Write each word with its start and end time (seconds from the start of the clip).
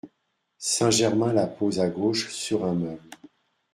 Saint-Germain 0.57 1.31
la 1.31 1.45
pose 1.45 1.79
à 1.79 1.87
gauche 1.87 2.33
sur 2.33 2.65
un 2.65 2.73
meuble. 2.73 3.07